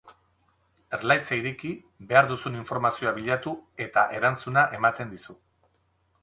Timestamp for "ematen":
4.81-5.15